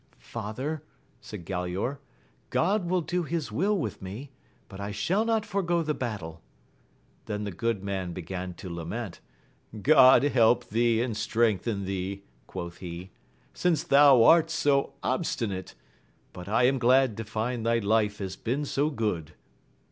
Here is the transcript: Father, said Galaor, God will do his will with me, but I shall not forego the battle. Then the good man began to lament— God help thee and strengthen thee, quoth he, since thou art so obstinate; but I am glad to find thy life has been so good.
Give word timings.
Father, 0.17 0.83
said 1.19 1.45
Galaor, 1.45 1.99
God 2.49 2.89
will 2.89 3.01
do 3.01 3.21
his 3.21 3.51
will 3.51 3.77
with 3.77 4.01
me, 4.01 4.31
but 4.67 4.79
I 4.79 4.89
shall 4.89 5.23
not 5.23 5.45
forego 5.45 5.83
the 5.83 5.93
battle. 5.93 6.41
Then 7.27 7.43
the 7.43 7.51
good 7.51 7.83
man 7.83 8.11
began 8.11 8.55
to 8.55 8.67
lament— 8.71 9.19
God 9.83 10.23
help 10.23 10.67
thee 10.69 11.03
and 11.03 11.15
strengthen 11.15 11.85
thee, 11.85 12.23
quoth 12.47 12.77
he, 12.77 13.11
since 13.53 13.83
thou 13.83 14.23
art 14.23 14.49
so 14.49 14.93
obstinate; 15.03 15.75
but 16.33 16.49
I 16.49 16.63
am 16.63 16.79
glad 16.79 17.15
to 17.17 17.23
find 17.23 17.63
thy 17.63 17.77
life 17.77 18.17
has 18.17 18.35
been 18.35 18.65
so 18.65 18.89
good. 18.89 19.33